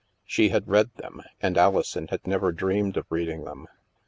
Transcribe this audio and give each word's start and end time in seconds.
She 0.25 0.49
had 0.49 0.67
read 0.67 0.89
them, 0.95 1.21
and 1.41 1.55
Alison 1.59 2.07
had 2.07 2.25
never 2.25 2.51
dreamed 2.51 2.97
of 2.97 3.05
reading 3.11 3.43
them. 3.43 3.67